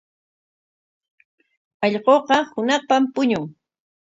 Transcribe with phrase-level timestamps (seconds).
[1.85, 3.43] Allquuqa hunaqpam puñun.